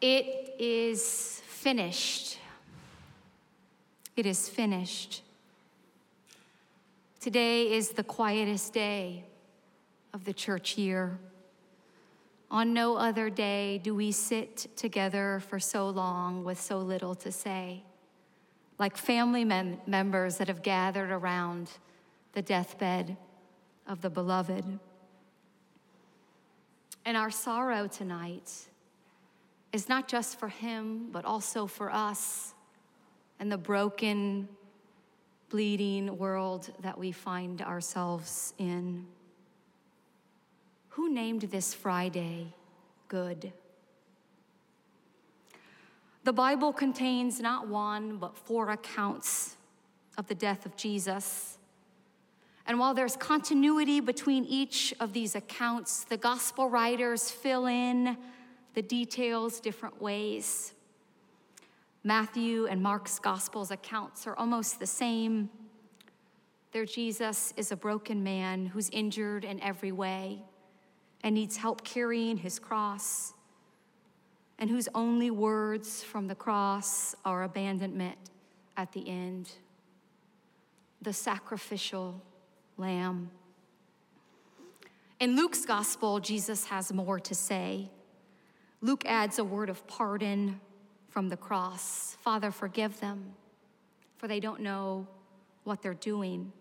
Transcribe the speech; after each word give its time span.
It 0.00 0.54
is 0.58 1.42
finished. 1.44 2.38
It 4.16 4.24
is 4.24 4.48
finished. 4.48 5.22
Today 7.20 7.74
is 7.74 7.90
the 7.90 8.02
quietest 8.02 8.72
day 8.72 9.24
of 10.14 10.24
the 10.24 10.32
church 10.32 10.78
year. 10.78 11.18
On 12.50 12.72
no 12.72 12.96
other 12.96 13.28
day 13.28 13.78
do 13.78 13.94
we 13.94 14.10
sit 14.10 14.68
together 14.74 15.42
for 15.48 15.60
so 15.60 15.90
long 15.90 16.44
with 16.44 16.58
so 16.58 16.78
little 16.78 17.14
to 17.16 17.30
say, 17.30 17.82
like 18.78 18.96
family 18.96 19.44
mem- 19.44 19.82
members 19.86 20.38
that 20.38 20.48
have 20.48 20.62
gathered 20.62 21.10
around 21.10 21.70
the 22.32 22.40
deathbed 22.40 23.18
of 23.86 24.00
the 24.00 24.08
beloved. 24.08 24.64
And 27.04 27.16
our 27.18 27.30
sorrow 27.30 27.86
tonight 27.86 28.50
is 29.72 29.88
not 29.88 30.08
just 30.08 30.38
for 30.38 30.48
him, 30.48 31.08
but 31.12 31.24
also 31.24 31.66
for 31.66 31.90
us 31.92 32.54
and 33.38 33.50
the 33.50 33.58
broken, 33.58 34.48
bleeding 35.48 36.18
world 36.18 36.70
that 36.82 36.98
we 36.98 37.12
find 37.12 37.62
ourselves 37.62 38.52
in. 38.58 39.06
Who 40.90 41.12
named 41.12 41.42
this 41.42 41.72
Friday 41.72 42.52
good? 43.08 43.52
The 46.24 46.32
Bible 46.32 46.72
contains 46.72 47.40
not 47.40 47.66
one, 47.68 48.18
but 48.18 48.36
four 48.36 48.70
accounts 48.70 49.56
of 50.18 50.26
the 50.26 50.34
death 50.34 50.66
of 50.66 50.76
Jesus. 50.76 51.56
And 52.66 52.78
while 52.78 52.92
there's 52.92 53.16
continuity 53.16 54.00
between 54.00 54.44
each 54.44 54.92
of 55.00 55.12
these 55.12 55.34
accounts, 55.34 56.04
the 56.04 56.18
gospel 56.18 56.68
writers 56.68 57.30
fill 57.30 57.66
in 57.66 58.18
the 58.74 58.82
details 58.82 59.60
different 59.60 60.00
ways. 60.00 60.74
Matthew 62.02 62.66
and 62.66 62.82
Mark's 62.82 63.18
gospel's 63.18 63.70
accounts 63.70 64.26
are 64.26 64.36
almost 64.36 64.78
the 64.78 64.86
same. 64.86 65.50
Their 66.72 66.86
Jesus 66.86 67.52
is 67.56 67.72
a 67.72 67.76
broken 67.76 68.22
man 68.22 68.66
who's 68.66 68.88
injured 68.90 69.44
in 69.44 69.60
every 69.60 69.92
way 69.92 70.42
and 71.22 71.34
needs 71.34 71.56
help 71.56 71.84
carrying 71.84 72.38
his 72.38 72.58
cross, 72.58 73.34
and 74.58 74.70
whose 74.70 74.88
only 74.94 75.30
words 75.30 76.02
from 76.02 76.28
the 76.28 76.34
cross 76.34 77.14
are 77.24 77.42
abandonment 77.42 78.16
at 78.76 78.92
the 78.92 79.06
end. 79.08 79.50
The 81.02 81.12
sacrificial 81.12 82.22
lamb. 82.78 83.30
In 85.18 85.36
Luke's 85.36 85.66
gospel, 85.66 86.20
Jesus 86.20 86.64
has 86.66 86.92
more 86.92 87.20
to 87.20 87.34
say. 87.34 87.90
Luke 88.82 89.04
adds 89.06 89.38
a 89.38 89.44
word 89.44 89.68
of 89.68 89.86
pardon 89.86 90.60
from 91.08 91.28
the 91.28 91.36
cross 91.36 92.16
Father, 92.22 92.50
forgive 92.50 93.00
them, 93.00 93.32
for 94.16 94.28
they 94.28 94.40
don't 94.40 94.60
know 94.60 95.06
what 95.64 95.82
they're 95.82 95.94
doing, 95.94 96.52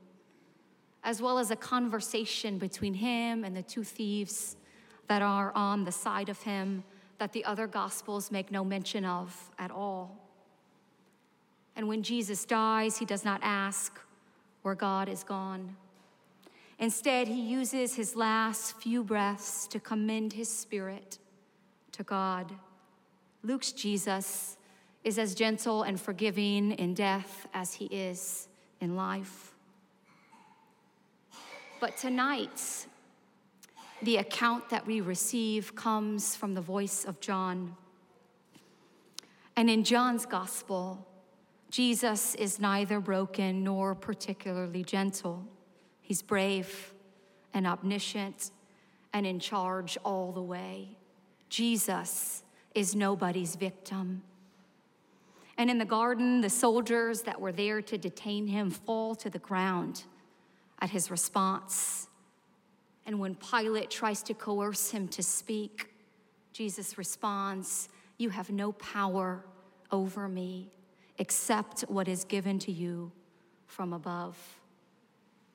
as 1.03 1.21
well 1.21 1.37
as 1.37 1.51
a 1.51 1.55
conversation 1.55 2.57
between 2.57 2.93
him 2.93 3.43
and 3.43 3.55
the 3.55 3.61
two 3.61 3.83
thieves 3.83 4.55
that 5.07 5.21
are 5.21 5.51
on 5.55 5.83
the 5.83 5.91
side 5.91 6.29
of 6.29 6.41
him 6.43 6.83
that 7.17 7.33
the 7.33 7.43
other 7.43 7.67
gospels 7.67 8.31
make 8.31 8.51
no 8.51 8.63
mention 8.63 9.03
of 9.03 9.51
at 9.57 9.71
all. 9.71 10.17
And 11.75 11.87
when 11.87 12.03
Jesus 12.03 12.45
dies, 12.45 12.97
he 12.97 13.05
does 13.05 13.25
not 13.25 13.41
ask 13.43 13.99
where 14.61 14.75
God 14.75 15.09
is 15.09 15.23
gone. 15.23 15.75
Instead, 16.77 17.27
he 17.27 17.41
uses 17.41 17.95
his 17.95 18.15
last 18.15 18.75
few 18.77 19.03
breaths 19.03 19.67
to 19.67 19.79
commend 19.79 20.33
his 20.33 20.49
spirit 20.49 21.19
to 21.99 22.03
God. 22.05 22.53
Luke's 23.43 23.73
Jesus 23.73 24.55
is 25.03 25.19
as 25.19 25.35
gentle 25.35 25.83
and 25.83 25.99
forgiving 25.99 26.71
in 26.71 26.93
death 26.93 27.45
as 27.53 27.73
he 27.73 27.87
is 27.87 28.47
in 28.79 28.95
life. 28.95 29.53
But 31.81 31.97
tonight, 31.97 32.87
the 34.01 34.15
account 34.15 34.69
that 34.69 34.87
we 34.87 35.01
receive 35.01 35.75
comes 35.75 36.37
from 36.37 36.53
the 36.53 36.61
voice 36.61 37.03
of 37.03 37.19
John. 37.19 37.75
And 39.57 39.69
in 39.69 39.83
John's 39.83 40.25
gospel, 40.25 41.05
Jesus 41.69 42.33
is 42.35 42.61
neither 42.61 43.01
broken 43.01 43.61
nor 43.61 43.93
particularly 43.93 44.85
gentle. 44.85 45.45
He's 46.01 46.21
brave 46.21 46.93
and 47.53 47.67
omniscient 47.67 48.51
and 49.11 49.27
in 49.27 49.41
charge 49.41 49.97
all 50.05 50.31
the 50.31 50.41
way. 50.41 50.95
Jesus 51.49 52.43
is 52.75 52.95
nobody's 52.95 53.55
victim. 53.55 54.21
And 55.57 55.69
in 55.69 55.77
the 55.77 55.85
garden, 55.85 56.41
the 56.41 56.49
soldiers 56.49 57.23
that 57.23 57.41
were 57.41 57.51
there 57.51 57.81
to 57.81 57.97
detain 57.97 58.47
him 58.47 58.69
fall 58.69 59.15
to 59.15 59.29
the 59.29 59.39
ground 59.39 60.03
at 60.79 60.89
his 60.89 61.11
response. 61.11 62.07
And 63.05 63.19
when 63.19 63.35
Pilate 63.35 63.89
tries 63.89 64.23
to 64.23 64.33
coerce 64.33 64.91
him 64.91 65.07
to 65.09 65.23
speak, 65.23 65.89
Jesus 66.53 66.97
responds, 66.97 67.89
You 68.17 68.29
have 68.29 68.49
no 68.51 68.71
power 68.71 69.43
over 69.91 70.29
me 70.29 70.71
except 71.17 71.81
what 71.81 72.07
is 72.07 72.23
given 72.23 72.59
to 72.59 72.71
you 72.71 73.11
from 73.67 73.91
above. 73.93 74.37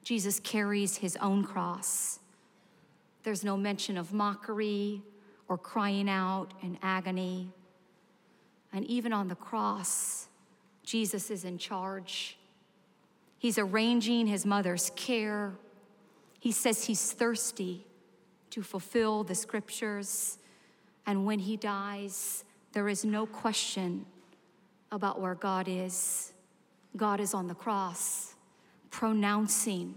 Jesus 0.03 0.39
carries 0.39 0.99
his 0.99 1.17
own 1.17 1.45
cross. 1.45 2.19
There's 3.23 3.43
no 3.43 3.57
mention 3.57 3.97
of 3.97 4.13
mockery 4.13 5.03
or 5.49 5.59
crying 5.59 6.09
out 6.09 6.55
in 6.63 6.79
agony. 6.83 7.53
And 8.73 8.85
even 8.87 9.13
on 9.13 9.29
the 9.29 9.35
cross, 9.35 10.29
Jesus 10.83 11.31
is 11.31 11.45
in 11.45 11.59
charge. 11.59 12.37
He's 13.39 13.59
arranging 13.59 14.27
his 14.27 14.47
mother's 14.47 14.91
care. 14.97 15.53
He 16.41 16.53
says 16.53 16.85
he's 16.85 17.13
thirsty 17.13 17.87
to 18.51 18.63
fulfill 18.63 19.25
the 19.25 19.35
scriptures. 19.35 20.39
And 21.07 21.27
when 21.27 21.39
he 21.39 21.57
dies, 21.57 22.45
there 22.73 22.89
is 22.89 23.05
no 23.05 23.27
question 23.27 24.07
about 24.91 25.21
where 25.21 25.35
God 25.35 25.69
is. 25.69 26.33
God 26.97 27.21
is 27.21 27.35
on 27.35 27.49
the 27.49 27.55
cross, 27.55 28.35
pronouncing, 28.91 29.97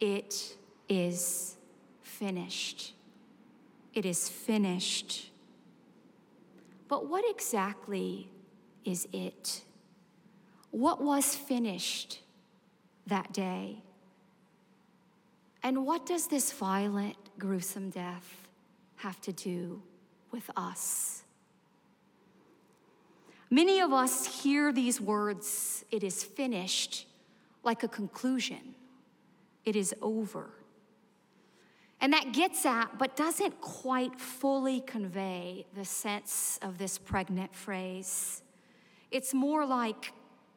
It 0.00 0.56
is 0.88 1.56
finished. 2.02 2.94
It 3.94 4.04
is 4.04 4.28
finished. 4.28 5.30
But 6.88 7.08
what 7.08 7.24
exactly 7.28 8.28
is 8.84 9.08
it? 9.12 9.62
What 10.70 11.00
was 11.00 11.34
finished 11.34 12.20
that 13.06 13.32
day? 13.32 13.82
And 15.62 15.86
what 15.86 16.04
does 16.04 16.26
this 16.26 16.52
violent, 16.52 17.16
gruesome 17.38 17.90
death 17.90 18.48
have 18.96 19.20
to 19.22 19.32
do 19.32 19.80
with 20.30 20.50
us? 20.56 21.22
Many 23.50 23.80
of 23.80 23.92
us 23.92 24.42
hear 24.42 24.72
these 24.72 25.00
words, 25.00 25.84
it 25.92 26.02
is 26.02 26.24
finished, 26.24 27.06
like 27.62 27.84
a 27.84 27.88
conclusion. 27.88 28.74
It 29.64 29.76
is 29.76 29.94
over. 30.02 30.50
And 32.04 32.12
that 32.12 32.34
gets 32.34 32.66
at, 32.66 32.98
but 32.98 33.16
doesn't 33.16 33.62
quite 33.62 34.20
fully 34.20 34.82
convey 34.82 35.64
the 35.74 35.86
sense 35.86 36.58
of 36.60 36.76
this 36.76 36.98
pregnant 36.98 37.54
phrase. 37.54 38.42
It's 39.10 39.32
more 39.32 39.64
like 39.64 40.12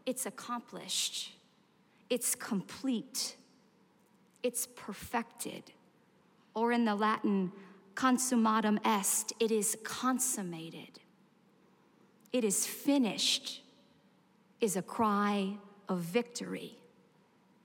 it's 0.05 0.25
accomplished, 0.25 1.31
it's 2.09 2.35
complete, 2.35 3.37
it's 4.43 4.67
perfected. 4.75 5.71
Or 6.53 6.73
in 6.73 6.83
the 6.83 6.95
Latin, 6.95 7.53
consummatum 7.95 8.85
est, 8.85 9.31
it 9.39 9.49
is 9.49 9.77
consummated. 9.85 10.99
It 12.33 12.43
is 12.43 12.67
finished, 12.67 13.61
is 14.59 14.75
a 14.75 14.81
cry 14.81 15.53
of 15.87 15.99
victory. 15.99 16.77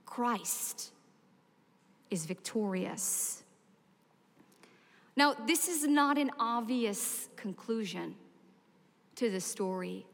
Christ 0.06 0.92
is 2.12 2.26
victorious. 2.26 3.41
Now, 5.16 5.34
this 5.34 5.68
is 5.68 5.86
not 5.86 6.16
an 6.16 6.30
obvious 6.38 7.28
conclusion 7.36 8.14
to 9.16 9.30
the 9.30 9.40
story 9.40 10.06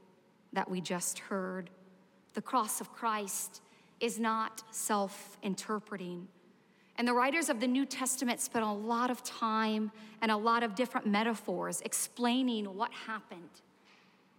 that 0.52 0.68
we 0.68 0.80
just 0.80 1.20
heard. 1.20 1.70
The 2.34 2.42
cross 2.42 2.80
of 2.80 2.92
Christ 2.92 3.62
is 4.00 4.18
not 4.18 4.62
self 4.70 5.38
interpreting. 5.42 6.28
And 6.96 7.06
the 7.06 7.14
writers 7.14 7.48
of 7.48 7.60
the 7.60 7.68
New 7.68 7.86
Testament 7.86 8.40
spent 8.40 8.64
a 8.64 8.72
lot 8.72 9.10
of 9.10 9.22
time 9.22 9.92
and 10.20 10.32
a 10.32 10.36
lot 10.36 10.64
of 10.64 10.74
different 10.74 11.06
metaphors 11.06 11.80
explaining 11.82 12.64
what 12.64 12.92
happened 12.92 13.62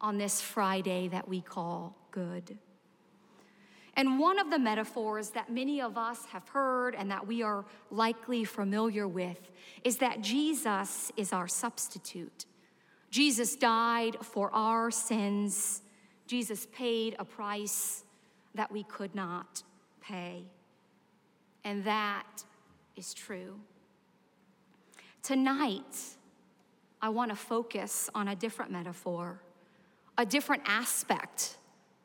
on 0.02 0.18
this 0.18 0.42
Friday 0.42 1.08
that 1.08 1.28
we 1.28 1.40
call 1.40 1.96
good. 2.12 2.58
And 3.96 4.20
one 4.20 4.40
of 4.40 4.50
the 4.50 4.60
metaphors 4.60 5.32
that 5.32 5.52
many 5.52 5.82
of 5.82 5.98
us 5.98 6.26
have 6.26 6.48
heard 6.50 6.96
and 6.96 7.10
that 7.12 7.26
we 7.26 7.42
are 7.42 7.66
likely 7.92 8.44
familiar 8.44 9.08
with 9.08 9.52
is 9.84 9.98
that 9.98 10.22
Jesus 10.22 11.12
is 11.18 11.34
our 11.34 11.48
substitute. 11.48 12.46
Jesus 13.10 13.56
died 13.56 14.18
for 14.22 14.52
our 14.54 14.92
sins. 14.92 15.82
Jesus 16.28 16.68
paid 16.72 17.16
a 17.20 17.26
price 17.26 18.04
that 18.56 18.72
we 18.72 18.84
could 18.84 19.16
not 19.16 19.64
pay. 20.02 20.44
And 21.64 21.84
that 21.84 22.44
is 22.96 23.14
true. 23.14 23.60
Tonight, 25.24 26.16
I 27.02 27.10
want 27.10 27.32
to 27.32 27.36
focus 27.36 28.10
on 28.14 28.28
a 28.28 28.36
different 28.36 28.72
metaphor, 28.72 29.42
a 30.18 30.26
different 30.26 30.64
aspect 30.66 31.58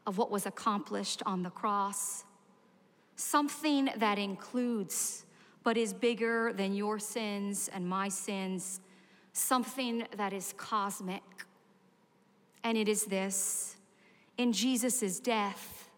of 0.06 0.19
what 0.19 0.31
was 0.31 0.47
accomplished 0.47 1.23
on 1.25 1.43
the 1.43 1.51
cross, 1.51 2.25
something 3.17 3.89
that 3.97 4.19
includes 4.19 5.25
but 5.62 5.79
is 5.79 5.95
bigger 5.95 6.53
than 6.53 6.75
your 6.75 6.99
sins 6.99 7.71
and 7.73 7.89
my 7.89 8.09
sins, 8.09 8.81
something 9.33 10.06
that 10.17 10.33
is 10.33 10.53
cosmic. 10.56 11.23
And 12.62 12.77
it 12.77 12.89
is 12.89 13.06
this 13.06 13.77
in 14.37 14.53
Jesus' 14.53 15.21
death, 15.21 15.89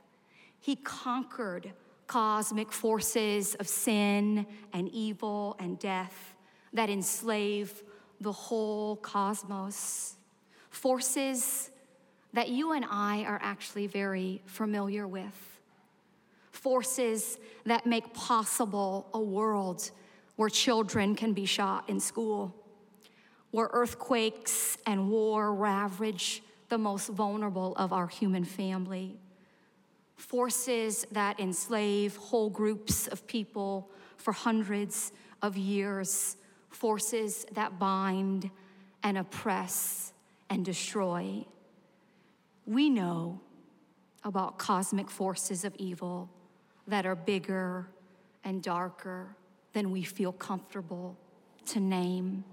he 0.60 0.76
conquered 0.76 1.72
cosmic 2.06 2.70
forces 2.70 3.54
of 3.56 3.66
sin 3.66 4.46
and 4.72 4.88
evil 4.90 5.56
and 5.58 5.78
death 5.78 6.36
that 6.72 6.88
enslave 6.88 7.82
the 8.20 8.32
whole 8.32 8.96
cosmos. 8.96 10.16
Forces 10.70 11.70
that 12.36 12.50
you 12.50 12.72
and 12.72 12.84
I 12.90 13.24
are 13.24 13.40
actually 13.42 13.86
very 13.86 14.42
familiar 14.44 15.08
with. 15.08 15.58
Forces 16.50 17.38
that 17.64 17.86
make 17.86 18.12
possible 18.12 19.08
a 19.14 19.18
world 19.18 19.90
where 20.36 20.50
children 20.50 21.14
can 21.14 21.32
be 21.32 21.46
shot 21.46 21.88
in 21.88 21.98
school, 21.98 22.54
where 23.52 23.70
earthquakes 23.72 24.76
and 24.84 25.10
war 25.10 25.54
ravage 25.54 26.42
the 26.68 26.76
most 26.76 27.08
vulnerable 27.08 27.74
of 27.76 27.94
our 27.94 28.06
human 28.06 28.44
family. 28.44 29.16
Forces 30.16 31.06
that 31.12 31.40
enslave 31.40 32.16
whole 32.16 32.50
groups 32.50 33.06
of 33.06 33.26
people 33.26 33.90
for 34.18 34.34
hundreds 34.34 35.10
of 35.40 35.56
years 35.56 36.36
forces 36.68 37.46
that 37.52 37.78
bind 37.78 38.50
and 39.02 39.16
oppress 39.16 40.12
and 40.50 40.66
destroy. 40.66 41.46
We 42.66 42.90
know 42.90 43.40
about 44.24 44.58
cosmic 44.58 45.08
forces 45.08 45.64
of 45.64 45.74
evil 45.76 46.28
that 46.88 47.06
are 47.06 47.14
bigger 47.14 47.88
and 48.44 48.62
darker 48.62 49.36
than 49.72 49.90
we 49.90 50.02
feel 50.02 50.32
comfortable 50.32 51.16
to 51.66 51.80
name. 51.80 52.44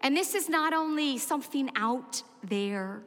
And 0.00 0.16
this 0.16 0.34
is 0.34 0.48
not 0.48 0.72
only 0.72 1.18
something 1.18 1.70
out 1.76 2.22
there, 2.42 3.02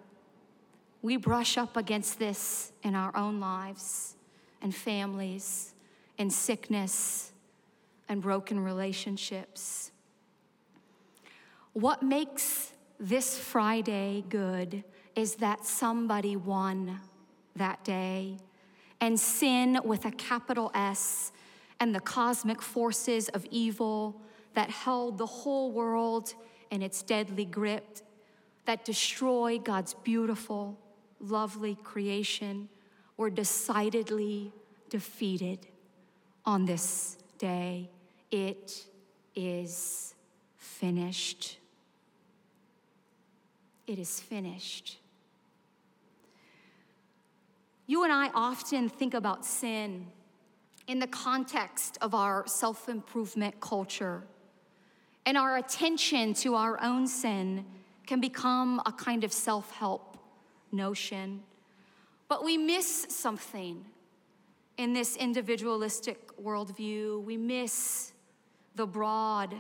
we 1.02 1.18
brush 1.18 1.58
up 1.58 1.78
against 1.78 2.20
this 2.20 2.72
in 2.84 2.96
our 2.96 3.16
own 3.16 3.40
lives 3.40 4.16
and 4.62 4.74
families, 4.74 5.74
in 6.18 6.30
sickness 6.30 7.32
and 8.08 8.22
broken 8.22 8.60
relationships. 8.60 9.92
What 11.74 12.04
makes 12.04 12.74
this 13.00 13.38
Friday 13.38 14.24
good 14.30 14.84
is 15.16 15.36
that 15.36 15.66
somebody 15.66 16.36
won 16.36 17.00
that 17.56 17.84
day, 17.84 18.38
and 19.00 19.20
sin 19.20 19.80
with 19.84 20.06
a 20.06 20.12
capital 20.12 20.72
S 20.74 21.32
and 21.80 21.94
the 21.94 22.00
cosmic 22.00 22.62
forces 22.62 23.30
of 23.30 23.46
evil 23.50 24.22
that 24.54 24.70
held 24.70 25.18
the 25.18 25.26
whole 25.26 25.72
world 25.72 26.34
in 26.70 26.82
its 26.82 27.02
deadly 27.02 27.46
grip, 27.46 28.00
that 28.66 28.86
destroy 28.86 29.58
God's 29.58 29.94
beautiful, 29.96 30.78
lovely 31.20 31.76
creation, 31.84 32.70
were 33.18 33.30
decidedly 33.30 34.54
defeated 34.90 35.68
on 36.46 36.66
this 36.66 37.18
day. 37.38 37.90
It 38.30 38.86
is 39.36 40.16
finished 40.58 41.58
it 43.88 44.00
is 44.00 44.20
finished. 44.20 44.98
You 47.88 48.04
and 48.04 48.14
I 48.14 48.30
often 48.34 48.88
think 48.88 49.14
about 49.14 49.46
sin 49.46 50.08
in 50.88 51.00
the 51.00 51.08
context 51.08 51.98
of 52.02 52.14
our 52.16 52.48
self 52.48 52.88
improvement 52.88 53.60
culture, 53.60 54.24
and 55.26 55.38
our 55.38 55.58
attention 55.58 56.34
to 56.36 56.56
our 56.56 56.82
own 56.82 57.08
sin 57.08 57.66
can 58.08 58.20
become 58.20 58.82
a 58.86 58.92
kind 58.92 59.24
of 59.24 59.34
self 59.34 59.72
help 59.72 60.18
notion. 60.72 61.42
But 62.28 62.44
we 62.44 62.58
miss 62.58 63.08
something 63.10 63.86
in 64.78 64.94
this 64.94 65.16
individualistic 65.18 66.36
worldview. 66.42 67.24
We 67.24 67.38
miss 67.38 68.14
the 68.76 68.88
broad 68.88 69.54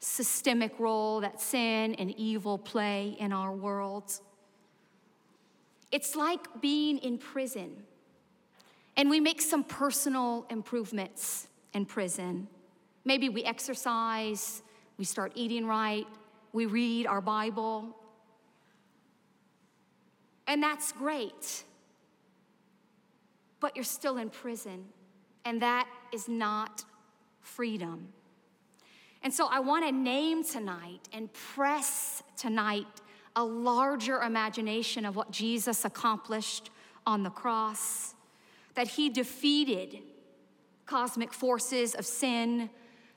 systemic 0.00 0.78
role 0.80 1.20
that 1.20 1.40
sin 1.40 1.94
and 1.94 2.10
evil 2.18 2.58
play 2.58 3.16
in 3.18 3.32
our 3.32 3.52
world. 3.52 4.12
It's 5.92 6.16
like 6.16 6.60
being 6.60 6.98
in 6.98 7.18
prison, 7.18 7.82
and 8.96 9.10
we 9.10 9.20
make 9.20 9.40
some 9.42 9.62
personal 9.62 10.46
improvements 10.50 11.48
in 11.74 11.84
prison. 11.84 12.48
Maybe 13.04 13.28
we 13.28 13.44
exercise, 13.44 14.62
we 14.96 15.04
start 15.04 15.32
eating 15.34 15.66
right, 15.66 16.06
we 16.52 16.66
read 16.66 17.06
our 17.06 17.20
Bible, 17.20 17.96
and 20.46 20.62
that's 20.62 20.92
great. 20.92 21.64
But 23.60 23.76
you're 23.76 23.84
still 23.84 24.16
in 24.16 24.30
prison, 24.30 24.86
and 25.44 25.60
that 25.60 25.86
is 26.12 26.28
not 26.28 26.84
freedom. 27.40 28.08
And 29.22 29.32
so 29.32 29.46
I 29.50 29.60
want 29.60 29.84
to 29.86 29.92
name 29.92 30.44
tonight 30.44 31.08
and 31.12 31.32
press 31.32 32.22
tonight 32.36 32.86
a 33.36 33.44
larger 33.44 34.20
imagination 34.22 35.04
of 35.04 35.14
what 35.16 35.30
Jesus 35.30 35.84
accomplished 35.84 36.70
on 37.06 37.22
the 37.22 37.30
cross, 37.30 38.14
that 38.74 38.88
he 38.88 39.08
defeated 39.08 39.98
cosmic 40.86 41.32
forces 41.32 41.94
of 41.94 42.04
sin, 42.04 42.70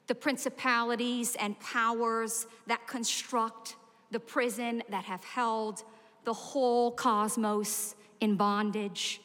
the 0.08 0.16
principalities 0.16 1.36
and 1.40 1.60
powers 1.60 2.48
that 2.68 2.86
construct 2.88 3.76
the 4.12 4.20
prison 4.20 4.84
that 4.90 5.06
have 5.06 5.24
held 5.24 5.84
the 6.24 6.34
whole 6.34 6.92
cosmos 6.92 7.96
in 8.20 8.36
bondage. 8.36 9.22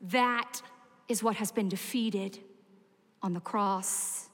That 0.00 0.62
is 1.08 1.22
what 1.22 1.36
has 1.36 1.52
been 1.52 1.68
defeated 1.68 2.38
on 3.22 3.34
the 3.34 3.40
cross. 3.40 4.28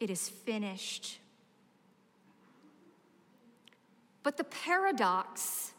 It 0.00 0.10
is 0.10 0.28
finished. 0.28 1.18
But 4.22 4.36
the 4.36 4.44
paradox 4.44 5.72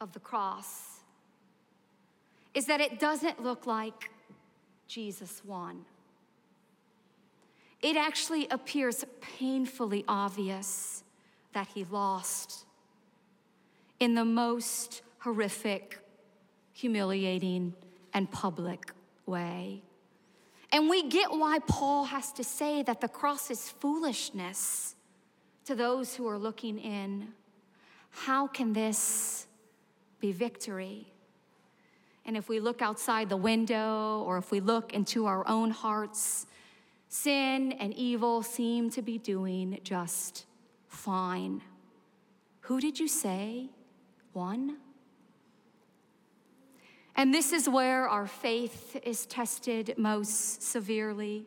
of 0.00 0.12
the 0.12 0.20
cross 0.20 1.00
is 2.54 2.66
that 2.66 2.80
it 2.80 2.98
doesn't 2.98 3.42
look 3.42 3.66
like 3.66 4.10
Jesus 4.88 5.42
won. 5.44 5.84
It 7.80 7.96
actually 7.96 8.46
appears 8.48 9.04
painfully 9.20 10.04
obvious 10.06 11.02
that 11.52 11.68
he 11.74 11.84
lost 11.84 12.64
in 13.98 14.14
the 14.14 14.24
most 14.24 15.02
horrific, 15.18 15.98
humiliating, 16.72 17.74
and 18.14 18.30
public 18.30 18.92
way. 19.26 19.82
And 20.72 20.88
we 20.88 21.08
get 21.08 21.30
why 21.30 21.58
Paul 21.66 22.04
has 22.04 22.32
to 22.32 22.44
say 22.44 22.82
that 22.82 23.02
the 23.02 23.08
cross 23.08 23.50
is 23.50 23.68
foolishness 23.68 24.96
to 25.66 25.74
those 25.74 26.14
who 26.14 26.26
are 26.26 26.38
looking 26.38 26.78
in. 26.78 27.28
How 28.10 28.46
can 28.46 28.72
this 28.72 29.46
be 30.18 30.32
victory? 30.32 31.12
And 32.24 32.36
if 32.36 32.48
we 32.48 32.58
look 32.58 32.80
outside 32.80 33.28
the 33.28 33.36
window 33.36 34.22
or 34.26 34.38
if 34.38 34.50
we 34.50 34.60
look 34.60 34.94
into 34.94 35.26
our 35.26 35.46
own 35.46 35.70
hearts, 35.70 36.46
sin 37.08 37.72
and 37.72 37.92
evil 37.92 38.42
seem 38.42 38.88
to 38.90 39.02
be 39.02 39.18
doing 39.18 39.78
just 39.84 40.46
fine. 40.86 41.60
Who 42.60 42.80
did 42.80 42.98
you 42.98 43.08
say 43.08 43.68
won? 44.32 44.78
And 47.14 47.32
this 47.32 47.52
is 47.52 47.68
where 47.68 48.08
our 48.08 48.26
faith 48.26 48.96
is 49.04 49.26
tested 49.26 49.94
most 49.98 50.62
severely. 50.62 51.46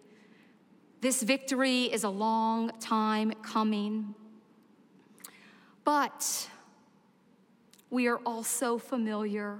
This 1.01 1.23
victory 1.23 1.85
is 1.85 2.03
a 2.03 2.09
long 2.09 2.71
time 2.79 3.33
coming. 3.41 4.13
But 5.83 6.49
we 7.89 8.07
are 8.07 8.19
also 8.25 8.77
familiar 8.77 9.59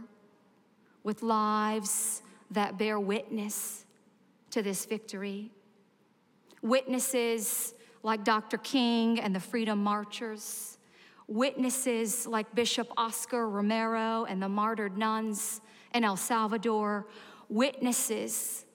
with 1.03 1.23
lives 1.23 2.21
that 2.51 2.77
bear 2.77 2.99
witness 2.99 3.85
to 4.51 4.61
this 4.61 4.85
victory. 4.85 5.51
Witnesses 6.61 7.73
like 8.03 8.23
Dr. 8.23 8.57
King 8.57 9.19
and 9.19 9.35
the 9.35 9.39
Freedom 9.39 9.83
Marchers, 9.83 10.77
Witnesses 11.27 12.27
like 12.27 12.53
Bishop 12.53 12.87
Oscar 12.97 13.49
Romero 13.49 14.25
and 14.25 14.41
the 14.41 14.49
martyred 14.49 14.95
nuns 14.95 15.59
in 15.95 16.03
El 16.03 16.17
Salvador, 16.17 17.07
witnesses 17.47 18.65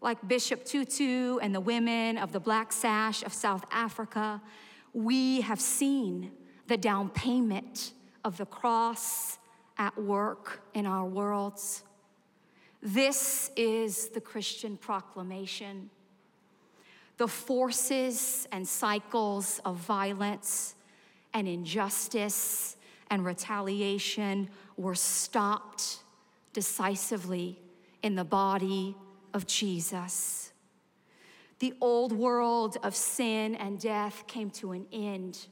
like 0.00 0.26
Bishop 0.26 0.64
Tutu 0.64 1.36
and 1.38 1.54
the 1.54 1.60
women 1.60 2.16
of 2.16 2.32
the 2.32 2.40
Black 2.40 2.72
Sash 2.72 3.22
of 3.22 3.34
South 3.34 3.66
Africa, 3.70 4.40
we 4.94 5.42
have 5.42 5.60
seen 5.60 6.32
the 6.68 6.78
down 6.78 7.10
payment 7.10 7.92
of 8.24 8.38
the 8.38 8.46
cross 8.46 9.38
at 9.76 9.96
work 10.00 10.62
in 10.72 10.86
our 10.86 11.04
worlds. 11.04 11.84
This 12.82 13.50
is 13.56 14.08
the 14.08 14.20
Christian 14.20 14.78
proclamation. 14.78 15.90
The 17.18 17.28
forces 17.28 18.48
and 18.52 18.66
cycles 18.66 19.60
of 19.66 19.76
violence 19.76 20.76
and 21.34 21.46
injustice 21.46 22.76
and 23.10 23.22
retaliation 23.22 24.48
were 24.78 24.94
stopped 24.94 25.98
decisively 26.52 27.58
in 28.02 28.14
the 28.14 28.24
body 28.24 28.96
of 29.32 29.46
Jesus. 29.46 30.52
The 31.58 31.74
old 31.80 32.12
world 32.12 32.78
of 32.82 32.94
sin 32.94 33.54
and 33.54 33.78
death 33.78 34.24
came 34.26 34.50
to 34.52 34.72
an 34.72 34.86
end 34.92 35.46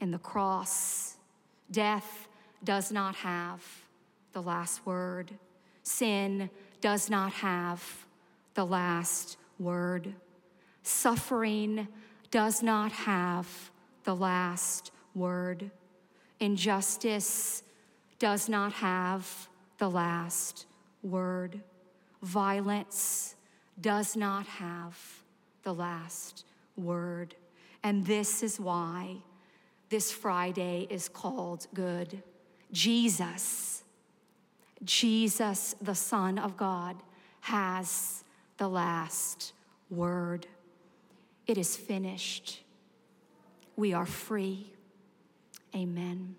in 0.00 0.10
the 0.10 0.18
cross. 0.18 1.16
Death 1.70 2.28
does 2.64 2.90
not 2.90 3.14
have 3.16 3.62
the 4.32 4.42
last 4.42 4.84
word. 4.84 5.32
Sin 5.84 6.50
does 6.80 7.08
not 7.08 7.32
have 7.34 8.06
the 8.54 8.66
last 8.66 9.36
word. 9.58 10.12
Suffering 10.82 11.86
does 12.30 12.62
not 12.62 12.90
have 12.90 13.70
the 14.04 14.16
last 14.16 14.90
word. 15.14 15.70
Injustice 16.40 17.62
does 18.18 18.48
not 18.48 18.72
have 18.72 19.48
the 19.82 19.90
last 19.90 20.66
word. 21.02 21.60
Violence 22.22 23.34
does 23.80 24.14
not 24.14 24.46
have 24.46 24.96
the 25.64 25.74
last 25.74 26.44
word. 26.76 27.34
And 27.82 28.06
this 28.06 28.44
is 28.44 28.60
why 28.60 29.16
this 29.88 30.12
Friday 30.12 30.86
is 30.88 31.08
called 31.08 31.66
Good. 31.74 32.22
Jesus, 32.70 33.82
Jesus, 34.84 35.74
the 35.82 35.96
Son 35.96 36.38
of 36.38 36.56
God, 36.56 36.94
has 37.40 38.22
the 38.58 38.68
last 38.68 39.52
word. 39.90 40.46
It 41.48 41.58
is 41.58 41.76
finished. 41.76 42.62
We 43.74 43.92
are 43.92 44.06
free. 44.06 44.74
Amen. 45.74 46.36